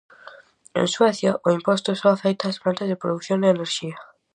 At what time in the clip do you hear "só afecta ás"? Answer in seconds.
2.01-2.59